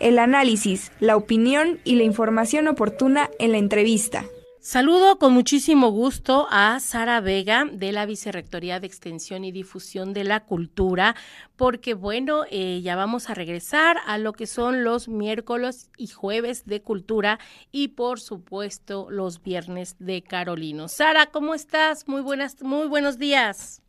el 0.00 0.18
análisis, 0.18 0.92
la 1.00 1.16
opinión 1.16 1.80
y 1.84 1.96
la 1.96 2.04
información 2.04 2.68
oportuna 2.68 3.30
en 3.38 3.52
la 3.52 3.58
entrevista. 3.58 4.24
Saludo 4.60 5.18
con 5.18 5.32
muchísimo 5.32 5.90
gusto 5.90 6.46
a 6.50 6.78
Sara 6.80 7.20
Vega 7.20 7.64
de 7.72 7.90
la 7.90 8.04
Vicerrectoría 8.06 8.80
de 8.80 8.86
Extensión 8.86 9.44
y 9.44 9.50
Difusión 9.50 10.12
de 10.12 10.24
la 10.24 10.44
Cultura, 10.44 11.16
porque 11.56 11.94
bueno, 11.94 12.42
eh, 12.50 12.80
ya 12.82 12.94
vamos 12.94 13.30
a 13.30 13.34
regresar 13.34 13.96
a 14.04 14.18
lo 14.18 14.34
que 14.34 14.46
son 14.46 14.84
los 14.84 15.08
miércoles 15.08 15.90
y 15.96 16.08
jueves 16.08 16.66
de 16.66 16.82
cultura 16.82 17.38
y 17.72 17.88
por 17.88 18.20
supuesto 18.20 19.06
los 19.10 19.42
viernes 19.42 19.96
de 20.00 20.22
Carolino. 20.22 20.88
Sara, 20.88 21.30
¿cómo 21.30 21.54
estás? 21.54 22.06
Muy 22.06 22.20
buenas, 22.20 22.60
muy 22.60 22.88
buenos 22.88 23.16
días. 23.16 23.80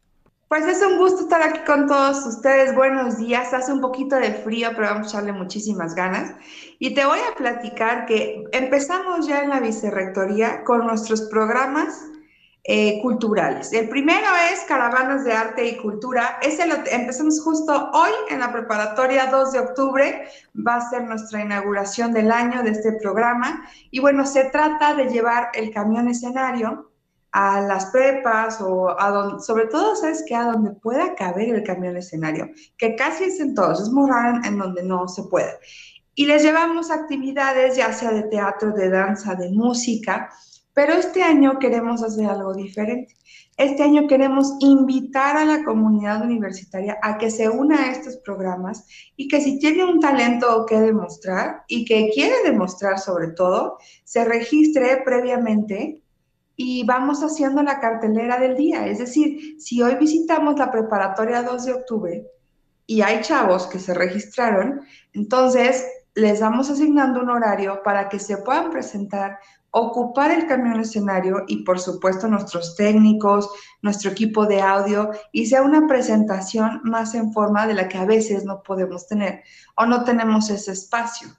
Pues 0.50 0.66
es 0.66 0.82
un 0.82 0.98
gusto 0.98 1.22
estar 1.22 1.44
aquí 1.44 1.60
con 1.64 1.86
todos 1.86 2.26
ustedes. 2.26 2.74
Buenos 2.74 3.20
días. 3.20 3.54
Hace 3.54 3.72
un 3.72 3.82
poquito 3.82 4.16
de 4.16 4.34
frío, 4.34 4.70
pero 4.76 4.88
vamos 4.88 5.06
a 5.06 5.10
echarle 5.12 5.32
muchísimas 5.32 5.94
ganas. 5.94 6.34
Y 6.80 6.96
te 6.96 7.06
voy 7.06 7.20
a 7.20 7.36
platicar 7.36 8.08
que 8.08 8.44
empezamos 8.52 9.28
ya 9.28 9.44
en 9.44 9.50
la 9.50 9.60
vicerrectoría 9.60 10.64
con 10.64 10.88
nuestros 10.88 11.22
programas 11.30 12.04
eh, 12.64 13.00
culturales. 13.04 13.72
El 13.74 13.90
primero 13.90 14.26
es 14.52 14.62
Caravanas 14.62 15.24
de 15.24 15.34
Arte 15.34 15.68
y 15.68 15.78
Cultura. 15.78 16.40
Ese 16.42 16.66
lo 16.66 16.78
empezamos 16.88 17.40
justo 17.44 17.92
hoy 17.94 18.12
en 18.32 18.40
la 18.40 18.52
preparatoria 18.52 19.28
2 19.28 19.52
de 19.52 19.60
octubre. 19.60 20.28
Va 20.68 20.78
a 20.78 20.90
ser 20.90 21.04
nuestra 21.04 21.42
inauguración 21.42 22.12
del 22.12 22.32
año 22.32 22.64
de 22.64 22.72
este 22.72 22.94
programa. 22.94 23.70
Y 23.92 24.00
bueno, 24.00 24.26
se 24.26 24.46
trata 24.46 24.96
de 24.96 25.10
llevar 25.10 25.50
el 25.54 25.72
camión 25.72 26.08
escenario 26.08 26.89
a 27.32 27.62
las 27.62 27.88
prepas 27.88 28.60
o 28.62 29.00
a 29.00 29.10
donde, 29.12 29.44
sobre 29.44 29.68
todo, 29.68 29.96
¿sabes 29.96 30.24
qué? 30.28 30.36
A 30.36 30.52
donde 30.52 30.72
pueda 30.72 31.16
caber 31.16 31.50
el 31.50 31.64
camión 31.64 31.98
escenario, 31.98 32.50
que 32.78 32.96
casi 32.96 33.26
es 33.26 33.40
en 33.40 33.54
todos, 33.54 33.82
es 33.82 33.90
muy 33.90 34.10
raro 34.10 34.40
en 34.44 34.58
donde 34.58 34.84
no 34.84 35.08
se 35.08 35.24
puede. 35.24 35.60
Y 36.16 36.26
les 36.26 36.44
llevamos 36.44 36.92
actividades, 36.92 37.78
ya 37.78 37.94
sea 37.94 38.12
de 38.12 38.24
teatro, 38.24 38.72
de 38.72 38.90
danza, 38.90 39.36
de 39.36 39.52
música, 39.52 40.30
pero 40.74 40.94
este 40.94 41.24
año 41.24 41.60
queremos 41.60 42.04
hacer 42.04 42.26
algo 42.26 42.54
diferente. 42.54 43.16
Este 43.58 43.84
año 43.84 44.08
queremos 44.08 44.54
invitar 44.60 45.36
a 45.36 45.44
la 45.44 45.66
comunidad 45.66 46.22
universitaria 46.22 46.98
a 47.02 47.18
que 47.18 47.30
se 47.30 47.50
una 47.50 47.84
a 47.84 47.92
estos 47.92 48.16
programas 48.18 48.88
y 49.18 49.28
que 49.28 49.42
si 49.42 49.60
tiene 49.60 49.84
un 49.84 50.00
talento 50.00 50.66
que 50.66 50.80
demostrar 50.80 51.64
y 51.68 51.84
que 51.84 52.10
quiere 52.14 52.36
demostrar 52.46 53.00
sobre 53.00 53.32
todo, 53.32 53.78
se 54.06 54.24
registre 54.24 55.02
previamente 55.04 56.02
y 56.62 56.84
vamos 56.84 57.24
haciendo 57.24 57.64
la 57.64 57.80
cartelera 57.80 58.38
del 58.38 58.58
día. 58.58 58.86
Es 58.86 59.00
decir, 59.00 59.56
si 59.62 59.82
hoy 59.82 59.96
visitamos 59.96 60.60
la 60.60 60.70
preparatoria 60.70 61.42
2 61.42 61.66
de 61.66 61.74
octubre 61.74 62.28
y 62.86 63.00
hay 63.00 63.22
chavos 63.22 63.66
que 63.68 63.80
se 63.80 63.94
registraron, 63.94 64.82
entonces 65.14 65.88
les 66.16 66.42
vamos 66.42 66.70
asignando 66.70 67.22
un 67.22 67.30
horario 67.30 67.82
para 67.82 68.10
que 68.10 68.20
se 68.20 68.40
puedan 68.40 68.72
presentar, 68.72 69.40
ocupar 69.72 70.32
el 70.32 70.48
camión 70.48 70.82
escenario 70.82 71.46
y 71.48 71.64
por 71.64 71.80
supuesto 71.80 72.28
nuestros 72.28 72.76
técnicos, 72.76 73.50
nuestro 73.82 74.12
equipo 74.12 74.46
de 74.46 74.60
audio 74.60 75.12
y 75.32 75.46
sea 75.46 75.62
una 75.62 75.88
presentación 75.88 76.82
más 76.84 77.16
en 77.16 77.32
forma 77.32 77.68
de 77.68 77.76
la 77.76 77.88
que 77.88 78.00
a 78.00 78.06
veces 78.06 78.44
no 78.44 78.64
podemos 78.64 79.08
tener 79.08 79.44
o 79.78 79.86
no 79.86 80.04
tenemos 80.04 80.50
ese 80.50 80.74
espacio. 80.74 81.30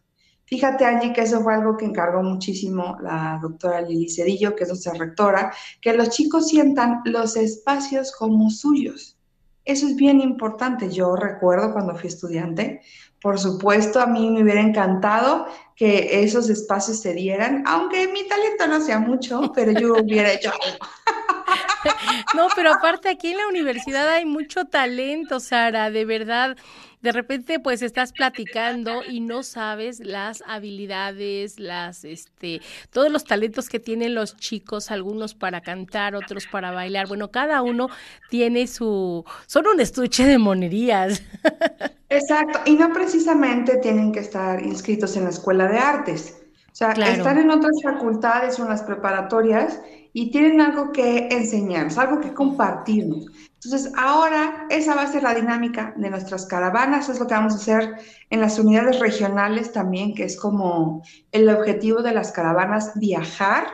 Fíjate, 0.50 0.84
Angie, 0.84 1.12
que 1.12 1.20
eso 1.20 1.40
fue 1.42 1.54
algo 1.54 1.76
que 1.76 1.84
encargó 1.84 2.24
muchísimo 2.24 2.98
la 3.00 3.38
doctora 3.40 3.80
Lili 3.82 4.10
Cedillo, 4.10 4.56
que 4.56 4.64
es 4.64 4.68
nuestra 4.68 4.94
rectora, 4.94 5.54
que 5.80 5.92
los 5.92 6.10
chicos 6.10 6.48
sientan 6.48 7.02
los 7.04 7.36
espacios 7.36 8.10
como 8.10 8.50
suyos. 8.50 9.16
Eso 9.64 9.86
es 9.86 9.94
bien 9.94 10.20
importante. 10.20 10.90
Yo 10.90 11.14
recuerdo 11.14 11.72
cuando 11.72 11.94
fui 11.94 12.08
estudiante, 12.08 12.80
por 13.22 13.38
supuesto, 13.38 14.00
a 14.00 14.06
mí 14.06 14.28
me 14.28 14.42
hubiera 14.42 14.60
encantado 14.60 15.46
que 15.76 16.24
esos 16.24 16.50
espacios 16.50 17.00
se 17.00 17.14
dieran, 17.14 17.62
aunque 17.64 18.08
mi 18.08 18.26
talento 18.26 18.66
no 18.66 18.80
sea 18.80 18.98
mucho, 18.98 19.52
pero 19.54 19.70
yo 19.70 19.92
hubiera 20.02 20.32
hecho 20.32 20.50
algo. 20.50 20.78
No, 22.34 22.48
pero 22.54 22.72
aparte 22.72 23.08
aquí 23.08 23.32
en 23.32 23.38
la 23.38 23.48
universidad 23.48 24.08
hay 24.08 24.24
mucho 24.24 24.66
talento, 24.66 25.40
Sara, 25.40 25.90
de 25.90 26.04
verdad 26.04 26.56
de 27.02 27.12
repente 27.12 27.58
pues 27.60 27.82
estás 27.82 28.12
platicando 28.12 29.02
y 29.08 29.20
no 29.20 29.42
sabes 29.42 30.00
las 30.00 30.42
habilidades, 30.46 31.58
las, 31.58 32.04
este, 32.04 32.60
todos 32.90 33.10
los 33.10 33.24
talentos 33.24 33.68
que 33.68 33.80
tienen 33.80 34.14
los 34.14 34.36
chicos, 34.36 34.90
algunos 34.90 35.34
para 35.34 35.60
cantar, 35.60 36.14
otros 36.14 36.46
para 36.46 36.70
bailar. 36.70 37.08
Bueno, 37.08 37.30
cada 37.30 37.62
uno 37.62 37.88
tiene 38.28 38.66
su, 38.66 39.24
son 39.46 39.66
un 39.66 39.80
estuche 39.80 40.26
de 40.26 40.38
monerías. 40.38 41.22
Exacto, 42.10 42.60
y 42.66 42.74
no 42.74 42.92
precisamente 42.92 43.76
tienen 43.76 44.12
que 44.12 44.20
estar 44.20 44.62
inscritos 44.62 45.16
en 45.16 45.24
la 45.24 45.30
escuela 45.30 45.68
de 45.68 45.78
artes. 45.78 46.36
O 46.72 46.74
sea, 46.74 46.92
están 46.92 47.38
en 47.38 47.50
otras 47.50 47.72
facultades 47.82 48.58
o 48.58 48.62
en 48.62 48.68
las 48.68 48.82
preparatorias 48.82 49.80
y 50.12 50.30
tienen 50.30 50.60
algo 50.60 50.92
que 50.92 51.28
enseñarnos, 51.30 51.98
algo 51.98 52.20
que 52.20 52.34
compartirnos. 52.34 53.26
Entonces, 53.62 53.92
ahora 53.96 54.66
esa 54.70 54.94
va 54.94 55.02
a 55.02 55.12
ser 55.12 55.22
la 55.22 55.34
dinámica 55.34 55.92
de 55.96 56.08
nuestras 56.08 56.46
caravanas, 56.46 57.08
es 57.08 57.20
lo 57.20 57.26
que 57.26 57.34
vamos 57.34 57.52
a 57.52 57.56
hacer 57.56 57.94
en 58.30 58.40
las 58.40 58.58
unidades 58.58 58.98
regionales 58.98 59.72
también, 59.72 60.14
que 60.14 60.24
es 60.24 60.36
como 60.36 61.02
el 61.30 61.48
objetivo 61.50 62.02
de 62.02 62.12
las 62.12 62.32
caravanas, 62.32 62.92
viajar. 62.94 63.66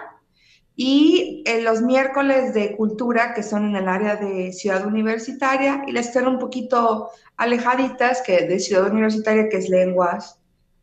Y 0.74 1.42
en 1.46 1.64
los 1.64 1.82
miércoles 1.82 2.52
de 2.52 2.76
cultura, 2.76 3.32
que 3.32 3.42
son 3.42 3.64
en 3.64 3.76
el 3.76 3.88
área 3.88 4.16
de 4.16 4.52
Ciudad 4.52 4.86
Universitaria, 4.86 5.84
y 5.86 5.92
las 5.92 6.08
están 6.08 6.26
un 6.26 6.38
poquito 6.38 7.10
alejaditas 7.36 8.22
que 8.22 8.46
de 8.46 8.58
Ciudad 8.58 8.90
Universitaria, 8.90 9.48
que 9.48 9.58
es 9.58 9.68
lenguas, 9.68 10.38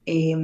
eh, 0.06 0.36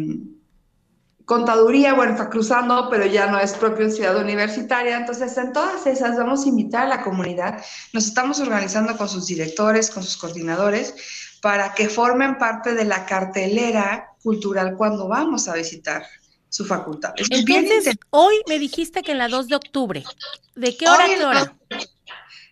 Contaduría, 1.29 1.93
bueno, 1.93 2.13
está 2.13 2.27
cruzando, 2.27 2.89
pero 2.89 3.05
ya 3.05 3.27
no 3.27 3.39
es 3.39 3.53
propio 3.53 3.87
ciudad 3.91 4.17
universitaria. 4.17 4.97
Entonces, 4.97 5.37
en 5.37 5.53
todas 5.53 5.85
esas 5.85 6.17
vamos 6.17 6.43
a 6.43 6.49
invitar 6.49 6.85
a 6.85 6.87
la 6.87 7.03
comunidad. 7.03 7.63
Nos 7.93 8.07
estamos 8.07 8.39
organizando 8.39 8.97
con 8.97 9.07
sus 9.07 9.27
directores, 9.27 9.91
con 9.91 10.01
sus 10.01 10.17
coordinadores, 10.17 10.95
para 11.39 11.75
que 11.75 11.87
formen 11.87 12.39
parte 12.39 12.73
de 12.73 12.83
la 12.83 13.05
cartelera 13.05 14.07
cultural 14.23 14.75
cuando 14.75 15.07
vamos 15.07 15.47
a 15.47 15.53
visitar 15.53 16.03
su 16.49 16.65
facultad. 16.65 17.13
Entonces, 17.29 17.95
hoy 18.09 18.41
me 18.47 18.57
dijiste 18.57 19.03
que 19.03 19.11
en 19.11 19.19
la 19.19 19.27
2 19.27 19.49
de 19.49 19.55
octubre. 19.55 20.03
¿De 20.55 20.75
qué 20.75 20.89
hora 20.89 21.05
a 21.05 21.07
qué 21.09 21.25
hora? 21.25 21.55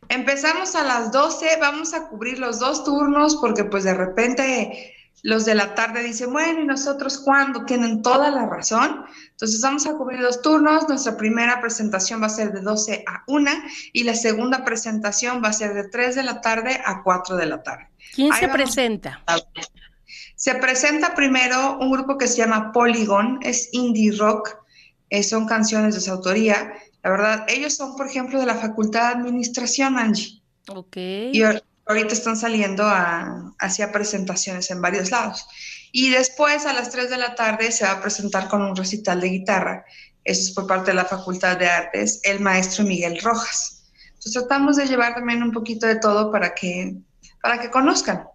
Empezamos 0.09 0.75
a 0.75 0.83
las 0.83 1.11
12, 1.11 1.57
vamos 1.59 1.95
a 1.95 2.09
cubrir 2.09 2.37
los 2.37 2.59
dos 2.59 2.83
turnos 2.83 3.37
porque 3.37 3.63
pues 3.63 3.85
de 3.85 3.95
repente 3.95 4.96
los 5.23 5.45
de 5.45 5.55
la 5.55 5.73
tarde 5.73 6.03
dicen, 6.03 6.31
bueno, 6.31 6.61
¿y 6.61 6.65
nosotros 6.65 7.19
cuándo? 7.19 7.65
Tienen 7.65 8.01
toda 8.01 8.29
la 8.29 8.45
razón. 8.45 9.05
Entonces 9.31 9.59
vamos 9.61 9.87
a 9.87 9.93
cubrir 9.93 10.21
dos 10.21 10.41
turnos. 10.41 10.87
Nuestra 10.87 11.17
primera 11.17 11.59
presentación 11.59 12.21
va 12.21 12.27
a 12.27 12.29
ser 12.29 12.51
de 12.51 12.61
12 12.61 13.03
a 13.07 13.23
1 13.27 13.51
y 13.93 14.03
la 14.03 14.13
segunda 14.13 14.63
presentación 14.63 15.41
va 15.43 15.49
a 15.49 15.53
ser 15.53 15.73
de 15.73 15.89
3 15.89 16.15
de 16.15 16.23
la 16.23 16.41
tarde 16.41 16.79
a 16.85 17.01
4 17.03 17.35
de 17.35 17.45
la 17.45 17.63
tarde. 17.63 17.87
¿Quién 18.13 18.31
se 18.33 18.47
presenta? 18.47 19.23
Se 20.35 20.55
presenta 20.55 21.15
primero 21.15 21.79
un 21.79 21.91
grupo 21.91 22.17
que 22.17 22.27
se 22.27 22.37
llama 22.37 22.71
Polygon, 22.71 23.39
es 23.41 23.69
indie 23.71 24.11
rock, 24.17 24.55
eh, 25.09 25.23
son 25.23 25.47
canciones 25.47 25.95
de 25.95 26.01
su 26.01 26.11
autoría. 26.11 26.73
La 27.03 27.09
verdad, 27.09 27.45
ellos 27.47 27.75
son, 27.75 27.95
por 27.95 28.07
ejemplo, 28.07 28.39
de 28.39 28.45
la 28.45 28.55
Facultad 28.55 29.13
de 29.13 29.19
Administración, 29.19 29.97
Angie. 29.97 30.41
Ok. 30.69 30.97
Y 30.97 31.41
ahorita 31.87 32.13
están 32.13 32.37
saliendo 32.37 32.83
a, 32.83 33.53
hacia 33.59 33.91
presentaciones 33.91 34.69
en 34.71 34.81
varios 34.81 35.11
lados. 35.11 35.47
Y 35.91 36.09
después 36.09 36.65
a 36.65 36.73
las 36.73 36.89
3 36.91 37.09
de 37.09 37.17
la 37.17 37.35
tarde 37.35 37.71
se 37.71 37.85
va 37.85 37.91
a 37.91 38.01
presentar 38.01 38.47
con 38.49 38.61
un 38.61 38.75
recital 38.75 39.21
de 39.21 39.29
guitarra. 39.29 39.85
Eso 40.23 40.41
es 40.41 40.51
por 40.51 40.67
parte 40.67 40.91
de 40.91 40.95
la 40.95 41.05
Facultad 41.05 41.57
de 41.57 41.67
Artes, 41.67 42.19
el 42.23 42.41
maestro 42.41 42.83
Miguel 42.83 43.19
Rojas. 43.21 43.85
Entonces 44.07 44.33
tratamos 44.33 44.75
de 44.75 44.85
llevar 44.85 45.15
también 45.15 45.41
un 45.41 45.51
poquito 45.51 45.87
de 45.87 45.95
todo 45.95 46.31
para 46.31 46.53
que, 46.53 46.95
para 47.41 47.59
que 47.59 47.69
conozcan. 47.69 48.27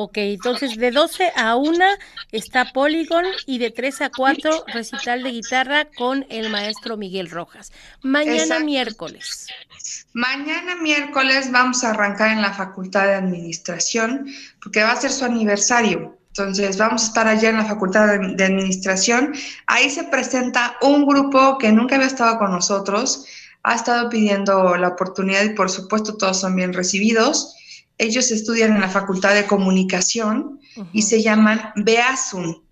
Ok, 0.00 0.18
entonces 0.18 0.76
de 0.76 0.92
12 0.92 1.32
a 1.34 1.56
1 1.56 1.84
está 2.30 2.72
Polygon 2.72 3.24
y 3.46 3.58
de 3.58 3.72
3 3.72 4.02
a 4.02 4.10
4 4.10 4.66
recital 4.72 5.24
de 5.24 5.32
guitarra 5.32 5.88
con 5.96 6.24
el 6.28 6.50
maestro 6.50 6.96
Miguel 6.96 7.28
Rojas. 7.28 7.72
Mañana 8.02 8.60
miércoles. 8.60 9.48
Mañana 10.12 10.76
miércoles 10.76 11.50
vamos 11.50 11.82
a 11.82 11.90
arrancar 11.90 12.30
en 12.30 12.42
la 12.42 12.54
Facultad 12.54 13.06
de 13.06 13.14
Administración 13.14 14.28
porque 14.62 14.84
va 14.84 14.92
a 14.92 15.00
ser 15.00 15.10
su 15.10 15.24
aniversario. 15.24 16.16
Entonces 16.28 16.78
vamos 16.78 17.02
a 17.02 17.06
estar 17.06 17.26
allá 17.26 17.50
en 17.50 17.56
la 17.56 17.64
Facultad 17.64 18.06
de, 18.06 18.44
Administración. 18.44 19.34
Ahí 19.66 19.90
se 19.90 20.04
presenta 20.04 20.76
un 20.80 21.06
grupo 21.06 21.58
que 21.58 21.72
nunca 21.72 21.96
había 21.96 22.06
estado 22.06 22.38
con 22.38 22.52
nosotros. 22.52 23.26
Ha 23.64 23.74
estado 23.74 24.08
pidiendo 24.10 24.76
la 24.76 24.90
oportunidad 24.90 25.42
y 25.42 25.54
por 25.54 25.68
supuesto 25.68 26.16
todos 26.16 26.38
son 26.38 26.54
bien 26.54 26.72
recibidos 26.72 27.56
ellos 27.98 28.30
estudian 28.30 28.74
en 28.74 28.80
la 28.80 28.88
Facultad 28.88 29.34
de 29.34 29.46
Comunicación 29.46 30.60
y 30.92 31.02
se 31.02 31.20
llaman 31.20 31.72
Beasun. 31.76 32.64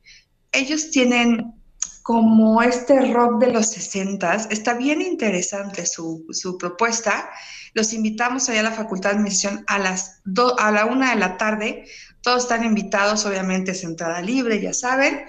Ellos 0.53 0.91
tienen 0.91 1.53
como 2.07 2.63
este 2.63 3.13
rock 3.13 3.41
de 3.41 3.53
los 3.53 3.67
60 3.67 4.47
está 4.51 4.75
bien 4.75 5.03
interesante 5.03 5.85
su, 5.85 6.25
propuesta. 6.57 7.29
Los 7.75 7.93
invitamos 7.93 8.49
allá 8.49 8.61
a 8.61 8.63
la 8.63 8.71
Facultad 8.71 9.11
de 9.11 9.17
Administración 9.17 9.65
a 9.67 9.81
las 9.81 10.23
a 10.59 10.71
la 10.71 10.85
una 10.85 11.11
de 11.11 11.17
la 11.17 11.37
tarde. 11.37 11.85
Todos 12.23 12.45
están 12.45 12.63
invitados, 12.63 13.27
obviamente 13.27 13.73
es 13.73 13.83
entrada 13.83 14.23
libre, 14.23 14.61
ya 14.61 14.73
saben. 14.73 15.25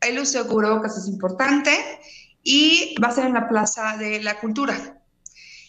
El 0.00 0.18
uso 0.18 0.42
de 0.42 0.48
cubrebocas 0.48 0.96
es 0.96 1.06
importante 1.06 1.70
y 2.42 2.94
va 3.02 3.08
a 3.08 3.14
ser 3.14 3.26
en 3.26 3.34
la 3.34 3.46
Plaza 3.46 3.98
de 3.98 4.22
la 4.22 4.40
Cultura. 4.40 4.95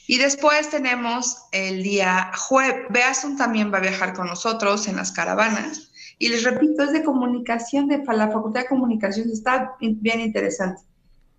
Y 0.08 0.18
después 0.18 0.70
tenemos 0.70 1.38
el 1.52 1.84
día 1.84 2.32
jueves. 2.36 2.86
Beasun 2.90 3.38
también 3.38 3.72
va 3.72 3.78
a 3.78 3.82
viajar 3.82 4.14
con 4.14 4.28
nosotros 4.28 4.88
en 4.88 4.96
las 4.96 5.12
caravanas. 5.12 5.92
Y 6.18 6.30
les 6.30 6.44
repito, 6.44 6.84
es 6.84 6.94
de 6.94 7.04
comunicación, 7.04 7.88
de 7.88 8.02
la 8.06 8.32
Facultad 8.32 8.62
de 8.62 8.68
Comunicación, 8.68 9.30
está 9.30 9.76
bien 9.80 10.22
interesante 10.22 10.82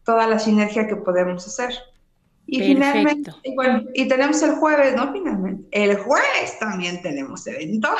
toda 0.04 0.26
la 0.26 0.38
sinergia 0.38 0.86
que 0.86 0.96
podemos 0.96 1.46
hacer. 1.46 1.74
Y 2.46 2.60
finalmente, 2.60 3.30
y 3.44 3.54
bueno, 3.54 3.82
y 3.92 4.08
tenemos 4.08 4.42
el 4.42 4.52
jueves, 4.52 4.96
¿no? 4.96 5.12
Finalmente, 5.12 5.68
el 5.70 5.98
jueves 5.98 6.58
también 6.58 7.02
tenemos 7.02 7.46
evento. 7.46 7.90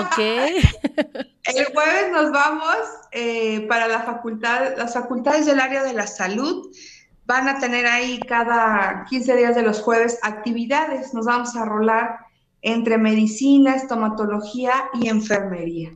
Ok. 0.00 0.18
el 1.44 1.64
jueves 1.74 2.10
nos 2.10 2.32
vamos 2.32 2.76
eh, 3.12 3.66
para 3.68 3.86
la 3.86 4.00
facultad, 4.00 4.78
las 4.78 4.94
facultades 4.94 5.44
del 5.44 5.60
área 5.60 5.82
de 5.82 5.92
la 5.92 6.06
salud 6.06 6.70
van 7.28 7.46
a 7.46 7.60
tener 7.60 7.86
ahí 7.86 8.18
cada 8.20 9.04
15 9.08 9.36
días 9.36 9.54
de 9.54 9.62
los 9.62 9.80
jueves 9.80 10.18
actividades. 10.22 11.12
Nos 11.12 11.26
vamos 11.26 11.54
a 11.56 11.66
rolar 11.66 12.20
entre 12.62 12.96
medicina, 12.96 13.76
estomatología 13.76 14.72
y 14.94 15.08
enfermería. 15.08 15.92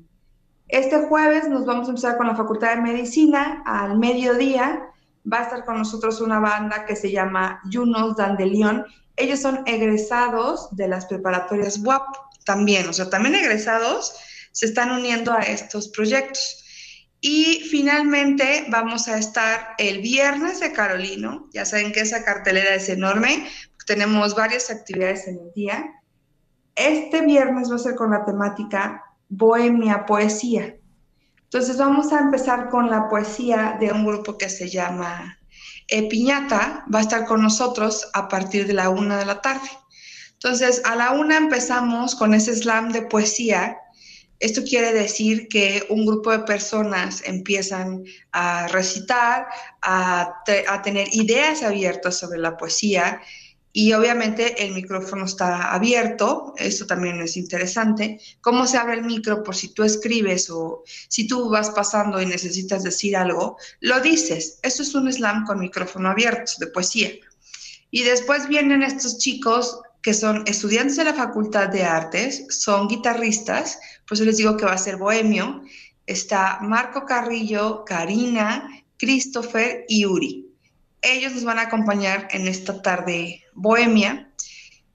Este 0.69 0.99
jueves 1.07 1.49
nos 1.49 1.65
vamos 1.65 1.89
a 1.89 1.93
empezar 1.93 2.19
con 2.19 2.27
la 2.27 2.37
Facultad 2.37 2.77
de 2.77 2.83
Medicina 2.83 3.63
al 3.65 3.99
mediodía 3.99 4.89
va 5.31 5.39
a 5.39 5.43
estar 5.45 5.65
con 5.65 5.79
nosotros 5.79 6.21
una 6.21 6.39
banda 6.39 6.85
que 6.85 6.97
se 6.97 7.11
llama 7.11 7.61
Junos 7.73 8.17
Dandelion. 8.17 8.85
Ellos 9.17 9.41
son 9.41 9.63
egresados 9.67 10.69
de 10.73 10.89
las 10.89 11.07
preparatorias 11.07 11.79
WAP 11.83 12.15
también, 12.45 12.89
o 12.89 12.93
sea, 12.93 13.09
también 13.09 13.37
egresados 13.37 14.15
se 14.53 14.67
están 14.67 14.91
uniendo 14.91 15.33
a 15.33 15.41
estos 15.41 15.89
proyectos. 15.89 16.62
Y 17.25 17.69
finalmente 17.71 18.67
vamos 18.69 19.07
a 19.07 19.17
estar 19.17 19.77
el 19.79 20.03
viernes 20.03 20.59
de 20.59 20.73
Carolino. 20.73 21.49
Ya 21.53 21.65
saben 21.65 21.93
que 21.93 22.01
esa 22.01 22.25
cartelera 22.25 22.75
es 22.75 22.89
enorme. 22.89 23.49
Tenemos 23.87 24.35
varias 24.35 24.71
actividades 24.71 25.29
en 25.29 25.39
el 25.39 25.53
día. 25.55 25.85
Este 26.75 27.21
viernes 27.21 27.71
va 27.71 27.77
a 27.77 27.79
ser 27.79 27.95
con 27.95 28.11
la 28.11 28.25
temática 28.25 29.05
Bohemia 29.29 30.05
Poesía. 30.05 30.75
Entonces 31.45 31.77
vamos 31.77 32.13
a 32.13 32.19
empezar 32.19 32.71
con 32.71 32.91
la 32.91 33.09
poesía 33.09 33.77
de 33.79 33.93
un 33.93 34.05
grupo 34.05 34.37
que 34.37 34.49
se 34.49 34.69
llama 34.69 35.39
eh, 35.87 36.09
Piñata, 36.09 36.85
va 36.93 36.99
a 36.99 37.03
estar 37.03 37.25
con 37.25 37.43
nosotros 37.43 38.09
a 38.15 38.27
partir 38.27 38.67
de 38.67 38.73
la 38.73 38.89
una 38.89 39.19
de 39.19 39.27
la 39.27 39.41
tarde. 39.43 39.69
Entonces 40.33 40.83
a 40.85 40.97
la 40.97 41.13
una 41.13 41.37
empezamos 41.37 42.17
con 42.17 42.35
ese 42.35 42.57
slam 42.57 42.91
de 42.91 43.03
poesía. 43.03 43.77
Esto 44.43 44.65
quiere 44.65 44.93
decir 44.93 45.47
que 45.47 45.87
un 45.89 46.05
grupo 46.05 46.33
de 46.33 46.41
personas 46.41 47.23
empiezan 47.25 48.03
a 48.33 48.67
recitar, 48.67 49.47
a, 49.83 50.43
tener 50.83 51.07
ideas 51.13 51.63
abiertas 51.63 52.19
sobre 52.19 52.41
la 52.41 52.57
poesía 52.57 53.21
y 53.73 53.93
obviamente 53.93 54.65
el 54.65 54.73
micrófono 54.73 55.27
está 55.27 55.73
abierto, 55.73 56.55
esto 56.57 56.89
también 56.89 57.21
es 57.21 57.37
interesante. 57.37 58.19
¿Cómo 58.41 58.67
se 58.67 58.79
abre 58.79 58.95
el 58.95 59.05
micro 59.05 59.45
por 59.45 59.55
si 59.55 59.69
tú 59.69 59.85
escribes 59.85 60.51
o 60.51 60.83
si 61.09 61.29
tú 61.29 61.49
vas 61.49 61.71
pasando 61.71 62.21
y 62.21 62.27
necesitas 62.27 62.83
decir 62.83 63.17
algo? 63.17 63.57
Lo 63.79 64.01
dices. 64.01 64.59
Esto 64.63 64.83
es 64.83 64.93
un 64.97 65.11
slam 65.13 65.47
con 65.47 65.61
micrófono 65.61 66.11
abierto 66.11 66.55
de 66.59 66.67
poesía. 66.67 67.11
Y 67.93 68.03
después 68.03 68.49
vienen 68.49 68.83
estos 68.83 69.19
chicos 69.19 69.79
que 70.03 70.15
son 70.15 70.43
estudiantes 70.47 70.97
de 70.97 71.05
la 71.05 71.15
Facultad 71.15 71.69
de 71.69 71.85
Artes, 71.85 72.47
son 72.51 72.89
guitarristas, 72.89 73.79
por 74.19 74.27
les 74.27 74.37
digo 74.37 74.59
que 74.59 74.67
va 74.67 74.73
a 74.73 74.79
ser 74.79 74.97
bohemio. 74.97 75.65
Está 76.07 76.59
Marco 76.61 77.07
Carrillo, 77.07 77.85
Karina, 77.87 78.69
Christopher 78.99 79.87
y 79.89 80.05
Uri. 80.05 80.49
Ellos 81.01 81.33
nos 81.33 81.45
van 81.45 81.59
a 81.59 81.63
acompañar 81.63 82.29
en 82.31 82.47
esta 82.47 82.83
tarde 82.83 83.43
bohemia, 83.55 84.31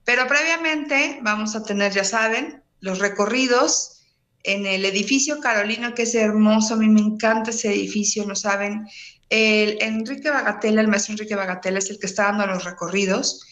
pero 0.05 0.27
previamente 0.27 1.17
vamos 1.23 1.55
a 1.55 1.63
tener, 1.63 1.93
ya 1.93 2.03
saben, 2.03 2.61
los 2.79 2.99
recorridos 2.99 4.03
en 4.43 4.67
el 4.67 4.85
edificio 4.85 5.39
Carolino, 5.39 5.95
que 5.95 6.03
es 6.03 6.13
hermoso, 6.13 6.75
a 6.75 6.77
mí 6.77 6.87
me 6.87 7.01
encanta 7.01 7.49
ese 7.49 7.73
edificio, 7.73 8.23
no 8.25 8.35
saben. 8.35 8.87
El 9.29 9.81
Enrique 9.81 10.29
Bagatella, 10.29 10.81
el 10.81 10.87
maestro 10.87 11.13
Enrique 11.13 11.35
Bagatella 11.35 11.79
es 11.79 11.89
el 11.89 11.99
que 11.99 12.05
está 12.05 12.25
dando 12.25 12.45
los 12.45 12.63
recorridos. 12.63 13.43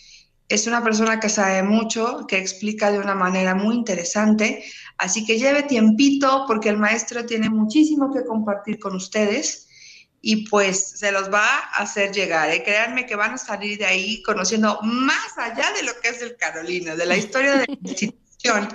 Es 0.47 0.67
una 0.67 0.83
persona 0.83 1.19
que 1.19 1.29
sabe 1.29 1.63
mucho, 1.63 2.25
que 2.27 2.37
explica 2.37 2.91
de 2.91 2.99
una 2.99 3.15
manera 3.15 3.55
muy 3.55 3.75
interesante. 3.75 4.63
Así 4.97 5.25
que 5.25 5.39
lleve 5.39 5.63
tiempito 5.63 6.45
porque 6.47 6.69
el 6.69 6.77
maestro 6.77 7.25
tiene 7.25 7.49
muchísimo 7.49 8.13
que 8.13 8.23
compartir 8.23 8.79
con 8.79 8.95
ustedes 8.95 9.65
y 10.27 10.47
pues 10.49 10.97
se 10.97 11.11
los 11.11 11.31
va 11.31 11.45
a 11.45 11.83
hacer 11.83 12.11
llegar. 12.11 12.49
¿eh? 12.49 12.63
Créanme 12.63 13.05
que 13.05 13.15
van 13.15 13.33
a 13.33 13.37
salir 13.37 13.77
de 13.77 13.85
ahí 13.85 14.23
conociendo 14.23 14.79
más 14.81 15.37
allá 15.37 15.71
de 15.73 15.83
lo 15.83 15.91
que 16.01 16.09
es 16.09 16.21
el 16.23 16.35
Carolina, 16.35 16.95
de 16.95 17.05
la 17.05 17.15
historia 17.15 17.51
de 17.51 17.57
la 17.59 17.65
institución, 17.81 18.69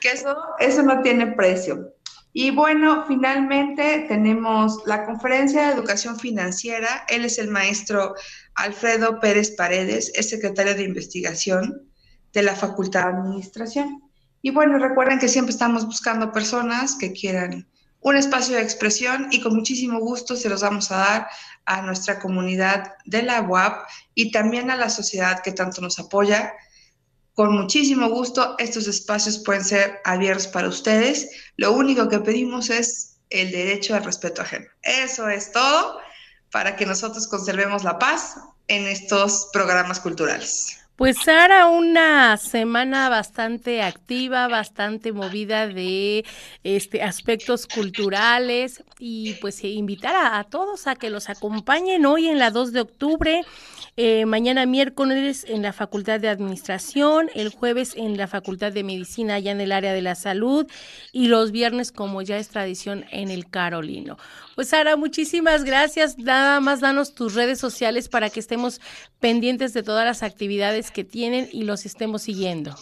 que 0.00 0.10
eso, 0.10 0.36
eso 0.60 0.82
no 0.82 1.02
tiene 1.02 1.28
precio. 1.28 1.94
Y 2.32 2.52
bueno, 2.52 3.04
finalmente 3.08 4.04
tenemos 4.06 4.82
la 4.86 5.04
conferencia 5.04 5.66
de 5.66 5.74
educación 5.74 6.16
financiera. 6.16 7.04
Él 7.08 7.24
es 7.24 7.38
el 7.38 7.48
maestro 7.48 8.14
Alfredo 8.58 9.20
Pérez 9.20 9.52
Paredes, 9.52 10.10
es 10.16 10.30
secretario 10.30 10.74
de 10.74 10.82
investigación 10.82 11.88
de 12.32 12.42
la 12.42 12.56
Facultad 12.56 13.04
de 13.04 13.18
Administración. 13.18 14.02
Y 14.42 14.50
bueno, 14.50 14.78
recuerden 14.78 15.20
que 15.20 15.28
siempre 15.28 15.52
estamos 15.52 15.86
buscando 15.86 16.32
personas 16.32 16.96
que 16.96 17.12
quieran 17.12 17.68
un 18.00 18.16
espacio 18.16 18.56
de 18.56 18.62
expresión 18.62 19.28
y 19.30 19.40
con 19.40 19.54
muchísimo 19.54 20.00
gusto 20.00 20.34
se 20.34 20.48
los 20.48 20.62
vamos 20.62 20.90
a 20.90 20.96
dar 20.96 21.28
a 21.66 21.82
nuestra 21.82 22.18
comunidad 22.18 22.94
de 23.04 23.22
la 23.22 23.42
UAP 23.42 23.86
y 24.14 24.32
también 24.32 24.70
a 24.70 24.76
la 24.76 24.90
sociedad 24.90 25.40
que 25.40 25.52
tanto 25.52 25.80
nos 25.80 26.00
apoya. 26.00 26.52
Con 27.34 27.52
muchísimo 27.52 28.08
gusto, 28.08 28.56
estos 28.58 28.88
espacios 28.88 29.38
pueden 29.38 29.64
ser 29.64 30.00
abiertos 30.04 30.48
para 30.48 30.68
ustedes. 30.68 31.30
Lo 31.56 31.72
único 31.72 32.08
que 32.08 32.18
pedimos 32.18 32.70
es 32.70 33.20
el 33.30 33.52
derecho 33.52 33.94
al 33.94 34.04
respeto 34.04 34.42
ajeno. 34.42 34.66
Eso 34.82 35.28
es 35.28 35.52
todo 35.52 36.00
para 36.50 36.76
que 36.76 36.86
nosotros 36.86 37.26
conservemos 37.26 37.84
la 37.84 37.98
paz 37.98 38.36
en 38.68 38.86
estos 38.86 39.48
programas 39.52 40.00
culturales. 40.00 40.78
Pues 40.98 41.16
Sara, 41.24 41.68
una 41.68 42.36
semana 42.38 43.08
bastante 43.08 43.82
activa, 43.82 44.48
bastante 44.48 45.12
movida 45.12 45.68
de 45.68 46.24
este 46.64 47.04
aspectos 47.04 47.68
culturales 47.68 48.82
y 48.98 49.34
pues 49.34 49.62
invitar 49.62 50.16
a, 50.16 50.40
a 50.40 50.42
todos 50.42 50.88
a 50.88 50.96
que 50.96 51.08
los 51.08 51.28
acompañen 51.28 52.04
hoy 52.04 52.26
en 52.26 52.40
la 52.40 52.50
2 52.50 52.72
de 52.72 52.80
octubre 52.80 53.44
eh, 54.00 54.26
mañana 54.26 54.64
miércoles 54.64 55.44
en 55.48 55.62
la 55.62 55.72
Facultad 55.72 56.20
de 56.20 56.28
Administración, 56.28 57.30
el 57.34 57.48
jueves 57.48 57.96
en 57.96 58.16
la 58.16 58.28
Facultad 58.28 58.70
de 58.70 58.84
Medicina 58.84 59.34
allá 59.34 59.50
en 59.50 59.60
el 59.60 59.72
área 59.72 59.92
de 59.92 60.02
la 60.02 60.14
salud 60.14 60.68
y 61.10 61.26
los 61.26 61.50
viernes 61.50 61.90
como 61.90 62.22
ya 62.22 62.38
es 62.38 62.48
tradición 62.48 63.06
en 63.10 63.28
el 63.32 63.50
Carolino. 63.50 64.16
Pues 64.54 64.68
Sara, 64.68 64.96
muchísimas 64.96 65.64
gracias. 65.64 66.16
Nada 66.16 66.60
más 66.60 66.78
danos 66.78 67.12
tus 67.16 67.34
redes 67.34 67.58
sociales 67.58 68.08
para 68.08 68.30
que 68.30 68.38
estemos 68.38 68.80
pendientes 69.18 69.72
de 69.72 69.82
todas 69.82 70.04
las 70.04 70.22
actividades 70.22 70.87
que 70.90 71.04
tienen 71.04 71.48
y 71.52 71.62
los 71.64 71.84
estemos 71.86 72.22
siguiendo. 72.22 72.74